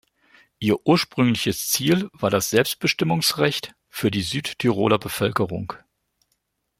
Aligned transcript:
Ihr 0.57 0.83
ursprüngliches 0.87 1.67
Ziel 1.69 2.09
war 2.13 2.31
das 2.31 2.49
Selbstbestimmungsrecht 2.49 3.75
für 3.87 4.09
die 4.09 4.23
Südtiroler 4.23 4.97
Bevölkerung. 4.97 5.73